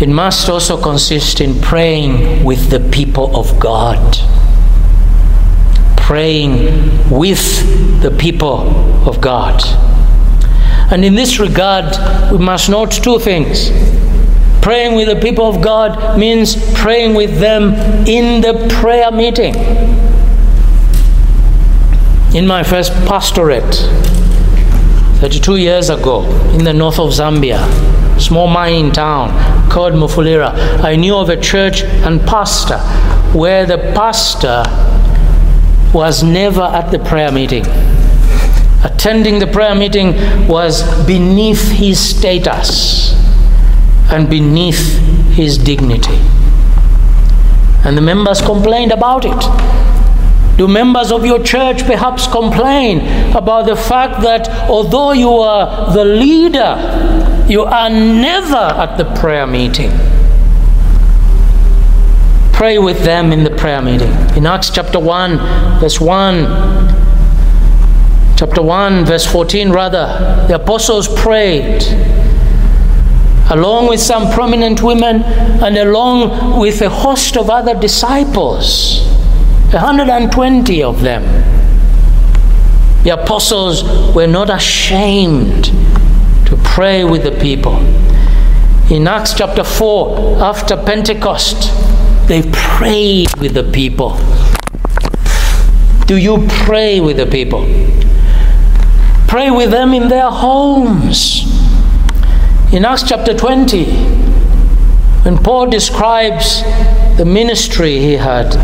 [0.00, 4.16] It must also consist in praying with the people of God.
[5.98, 8.60] Praying with the people
[9.06, 9.62] of God.
[10.90, 11.94] And in this regard,
[12.32, 13.70] we must note two things.
[14.62, 17.74] Praying with the people of God means praying with them
[18.06, 19.54] in the prayer meeting.
[22.34, 23.74] In my first pastorate,
[25.20, 27.58] 32 years ago, in the north of Zambia,
[28.20, 29.30] small mining town
[29.70, 30.52] called Mufulira,
[30.84, 32.78] I knew of a church and pastor
[33.32, 34.62] where the pastor
[35.94, 37.64] was never at the prayer meeting.
[38.84, 40.14] Attending the prayer meeting
[40.46, 43.14] was beneath his status
[44.10, 44.98] and beneath
[45.32, 46.18] his dignity.
[47.84, 49.95] And the members complained about it.
[50.56, 53.00] Do members of your church perhaps complain
[53.36, 59.46] about the fact that although you are the leader, you are never at the prayer
[59.46, 59.90] meeting?
[62.54, 64.10] Pray with them in the prayer meeting.
[64.34, 66.46] In Acts chapter 1, verse 1,
[68.38, 71.82] chapter 1, verse 14, rather, the apostles prayed
[73.50, 79.06] along with some prominent women and along with a host of other disciples.
[79.76, 81.22] 120 of them.
[83.04, 85.66] The apostles were not ashamed
[86.46, 87.76] to pray with the people.
[88.90, 91.70] In Acts chapter 4, after Pentecost,
[92.26, 94.16] they prayed with the people.
[96.06, 97.64] Do you pray with the people?
[99.28, 101.44] Pray with them in their homes.
[102.72, 103.84] In Acts chapter 20,
[105.24, 106.62] when Paul describes
[107.18, 108.54] the ministry he had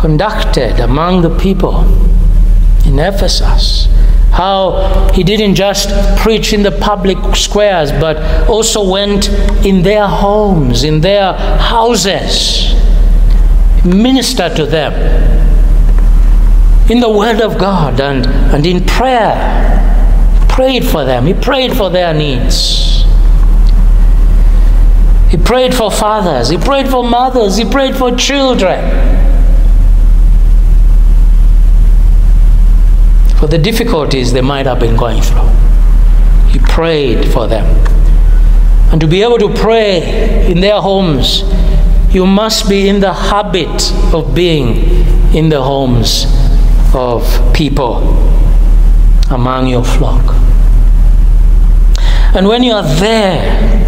[0.00, 1.84] conducted among the people
[2.86, 3.86] in Ephesus.
[4.32, 8.16] How he didn't just preach in the public squares, but
[8.48, 9.28] also went
[9.62, 12.72] in their homes, in their houses,
[13.84, 14.94] ministered to them
[16.90, 19.36] in the Word of God and, and in prayer.
[20.48, 23.04] Prayed for them, he prayed for their needs.
[25.30, 29.19] He prayed for fathers, he prayed for mothers, he prayed for children.
[33.40, 35.48] For the difficulties they might have been going through.
[36.50, 37.64] He prayed for them.
[38.92, 41.42] And to be able to pray in their homes,
[42.14, 44.76] you must be in the habit of being
[45.34, 46.26] in the homes
[46.94, 47.24] of
[47.54, 47.98] people
[49.30, 50.34] among your flock.
[52.34, 53.80] And when you are there,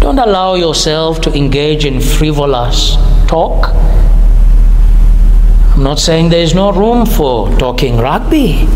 [0.00, 3.74] don't allow yourself to engage in frivolous talk
[5.78, 8.66] I'm not saying there is no room for talking rugby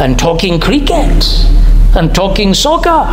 [0.00, 1.24] and talking cricket
[1.94, 3.06] and talking soccer.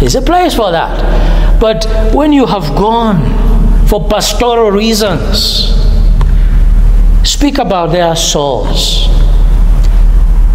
[0.00, 1.60] There's a place for that.
[1.60, 5.74] But when you have gone for pastoral reasons,
[7.22, 9.08] speak about their souls,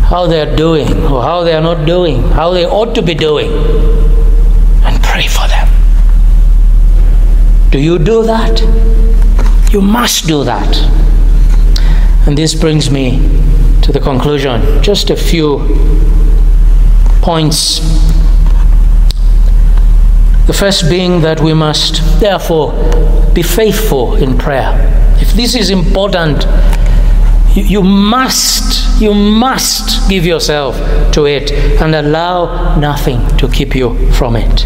[0.09, 3.51] how they're doing or how they are not doing, how they ought to be doing,
[4.83, 5.67] and pray for them.
[7.69, 8.59] Do you do that?
[9.71, 11.11] You must do that.
[12.25, 13.19] And this brings me
[13.81, 14.83] to the conclusion.
[14.83, 15.59] Just a few
[17.21, 17.79] points.
[20.47, 22.73] The first being that we must, therefore,
[23.33, 24.73] be faithful in prayer.
[25.19, 26.45] If this is important,
[27.55, 30.75] you, you must, you must give yourself
[31.13, 31.51] to it
[31.81, 34.65] and allow nothing to keep you from it.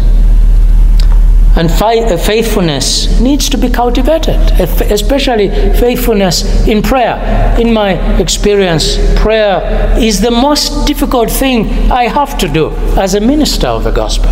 [1.56, 7.16] And uh, faithfulness needs to be cultivated, especially faithfulness in prayer.
[7.58, 13.20] In my experience, prayer is the most difficult thing I have to do as a
[13.22, 14.30] minister of the gospel.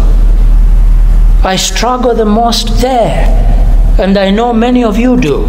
[1.43, 3.25] I struggle the most there,
[3.99, 5.47] and I know many of you do.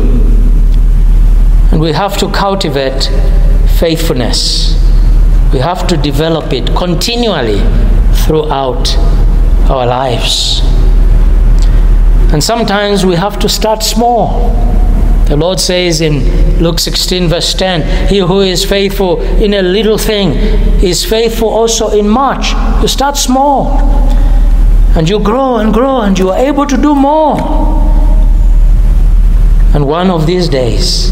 [1.73, 3.09] And we have to cultivate
[3.79, 4.81] faithfulness.
[5.51, 7.59] We have to develop it continually
[8.25, 8.95] throughout
[9.69, 10.61] our lives.
[12.33, 14.51] And sometimes we have to start small.
[15.25, 16.21] The Lord says in
[16.61, 20.33] Luke 16, verse 10, He who is faithful in a little thing
[20.83, 22.53] is faithful also in much.
[22.81, 23.79] You start small,
[24.95, 27.37] and you grow and grow, and you are able to do more.
[29.73, 31.11] And one of these days,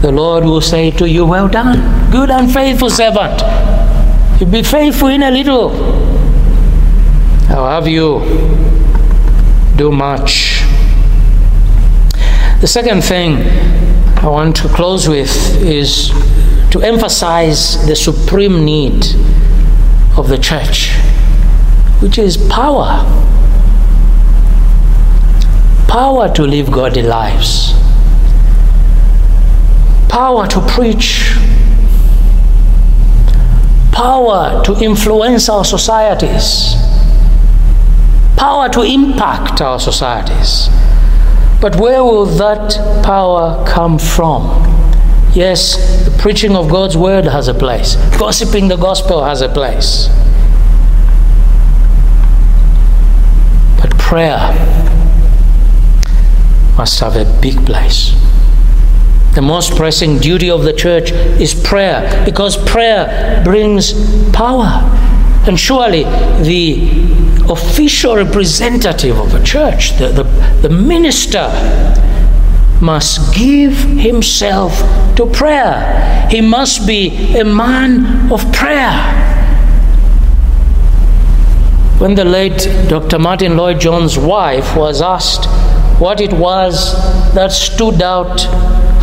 [0.00, 3.42] the Lord will say to you, Well done, good and faithful servant.
[4.40, 5.72] You be faithful in a little.
[7.50, 8.55] I'll have you
[9.76, 10.62] do much.
[12.60, 13.42] The second thing
[14.18, 16.08] I want to close with is
[16.70, 19.04] to emphasize the supreme need
[20.16, 20.94] of the church,
[22.00, 23.04] which is power.
[25.86, 27.72] Power to live godly lives,
[30.08, 31.36] power to preach,
[33.92, 36.74] power to influence our societies,
[38.36, 40.68] power to impact our societies.
[41.60, 44.64] But where will that power come from?
[45.32, 50.08] Yes, the preaching of God's word has a place, gossiping the gospel has a place.
[53.80, 54.38] But prayer
[56.76, 58.14] must have a big place.
[59.34, 63.92] The most pressing duty of the church is prayer because prayer brings
[64.32, 64.80] power.
[65.46, 66.04] And surely
[66.42, 70.24] the official representative of a church, the, the,
[70.62, 71.50] the minister,
[72.80, 74.78] must give himself
[75.16, 76.28] to prayer.
[76.30, 78.92] He must be a man of prayer.
[81.98, 83.18] When the late Dr.
[83.18, 85.46] Martyn Lloyd-Jones' wife was asked
[85.98, 86.94] what it was
[87.34, 88.40] that stood out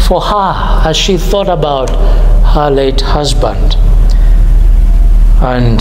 [0.08, 1.90] for her as she thought about
[2.54, 3.76] her late husband,
[5.42, 5.80] and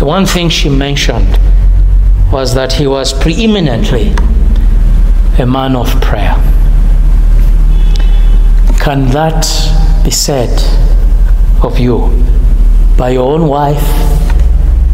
[0.00, 1.38] the one thing she mentioned
[2.32, 4.14] was that he was preeminently
[5.38, 6.34] a man of prayer.
[8.80, 9.44] Can that
[10.02, 10.50] be said
[11.62, 12.24] of you
[12.96, 13.86] by your own wife,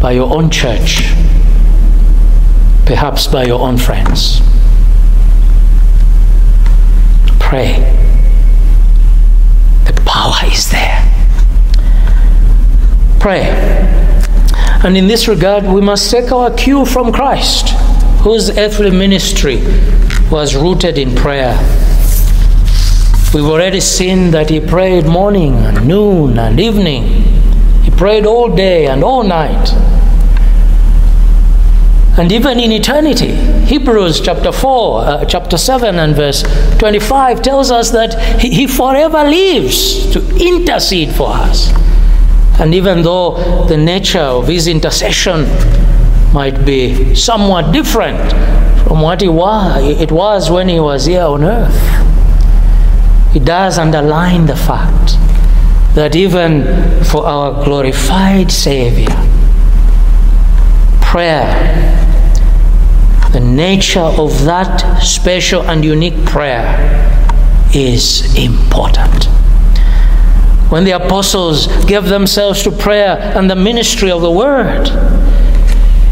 [0.01, 1.15] by your own church,
[2.85, 4.41] perhaps by your own friends?
[7.39, 7.79] Pray.
[9.87, 11.05] The power is there.
[13.21, 13.78] Pray.
[14.85, 17.71] And in this regard, we must take our cue from Christ,
[18.23, 19.57] whose earthly ministry
[20.31, 21.57] was rooted in prayer.
[23.35, 27.03] We've already seen that he prayed morning and noon and evening.
[27.83, 29.73] He prayed all day and all night.
[32.17, 33.35] And even in eternity,
[33.67, 36.43] Hebrews chapter 4, uh, chapter 7, and verse
[36.79, 41.73] 25 tells us that he, he forever lives to intercede for us.
[42.59, 45.47] And even though the nature of his intercession
[46.33, 48.19] might be somewhat different
[48.83, 51.77] from what it was, it was when he was here on earth,
[53.37, 55.17] it does underline the fact
[55.95, 56.65] that even
[57.05, 59.17] for our glorified Savior,
[61.01, 61.95] prayer,
[63.33, 66.67] the nature of that special and unique prayer
[67.73, 69.29] is important
[70.69, 74.89] when the apostles gave themselves to prayer and the ministry of the word.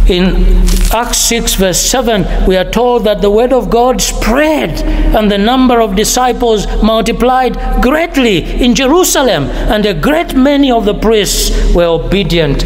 [0.08, 4.70] In Acts 6, verse 7, we are told that the word of God spread
[5.16, 10.94] and the number of disciples multiplied greatly in Jerusalem, and a great many of the
[10.94, 12.60] priests were obedient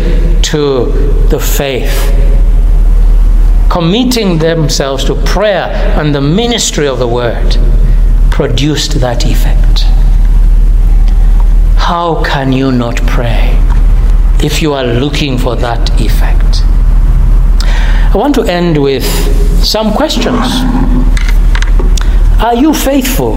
[0.44, 0.86] to
[1.30, 2.16] the faith.
[3.70, 7.56] Committing themselves to prayer and the ministry of the word
[8.30, 9.89] produced that effect
[11.90, 13.50] how can you not pray
[14.44, 16.62] if you are looking for that effect?
[17.64, 19.04] I want to end with
[19.64, 20.38] some questions.
[22.40, 23.34] Are you faithful?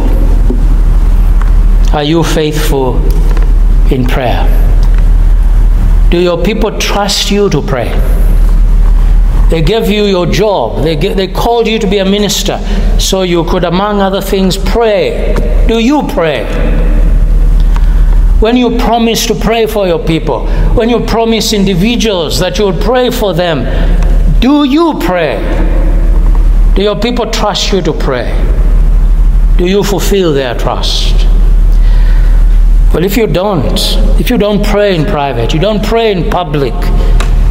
[1.95, 2.97] Are you faithful
[3.91, 4.45] in prayer?
[6.11, 7.89] Do your people trust you to pray?
[9.49, 10.83] They gave you your job.
[10.83, 12.59] They, they called you to be a minister
[12.99, 15.65] so you could, among other things, pray.
[15.67, 16.83] Do you pray?
[18.39, 22.81] When you promise to pray for your people, when you promise individuals that you will
[22.81, 23.63] pray for them,
[24.39, 25.37] do you pray?
[26.75, 28.31] Do your people trust you to pray?
[29.57, 31.25] Do you fulfill their trust?
[32.93, 33.79] Well, if you don't,
[34.19, 36.73] if you don't pray in private, you don't pray in public,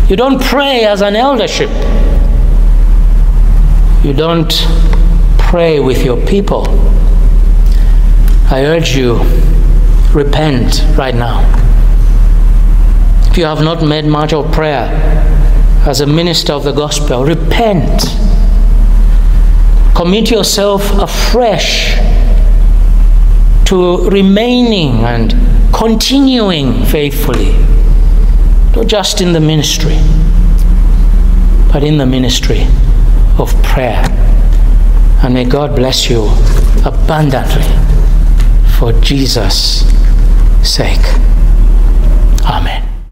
[0.09, 1.71] you don't pray as an eldership,
[4.05, 4.53] you don't
[5.39, 6.67] pray with your people,
[8.51, 9.21] I urge you
[10.15, 11.41] repent right now.
[13.31, 14.89] If you have not made much of prayer
[15.87, 18.03] as a minister of the gospel, repent.
[19.97, 21.97] Commit yourself afresh
[23.65, 25.33] to remaining and
[25.73, 27.53] continuing faithfully,
[28.77, 29.97] not just in the ministry,
[31.73, 32.67] but in the ministry
[33.39, 34.05] of prayer.
[35.23, 36.25] And may God bless you
[36.85, 37.65] abundantly
[38.79, 40.02] for Jesus'
[40.63, 41.07] sake.
[42.45, 42.92] Amen.